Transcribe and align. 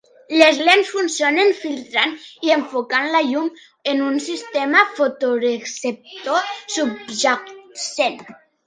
Les 0.33 0.59
lents 0.67 0.87
funcionen 0.93 1.51
filtrant 1.57 2.15
i 2.47 2.55
enfocant 2.55 3.07
la 3.17 3.23
llum 3.27 3.51
en 3.93 4.03
un 4.09 4.19
sistema 4.31 4.85
fotoreceptor 4.99 6.53
subjacent. 6.79 8.23